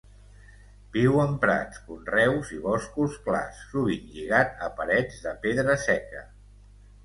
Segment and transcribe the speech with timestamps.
[0.95, 6.29] Viu en prats, conreus i boscos clars, sovint lligat a parets de pedra seca.